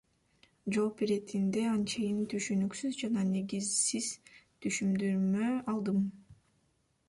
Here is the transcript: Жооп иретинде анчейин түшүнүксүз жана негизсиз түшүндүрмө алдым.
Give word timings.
Жооп 0.77 1.03
иретинде 1.07 1.65
анчейин 1.73 2.23
түшүнүксүз 2.33 2.97
жана 3.03 3.27
негизсиз 3.35 4.11
түшүндүрмө 4.33 5.55
алдым. 5.77 6.05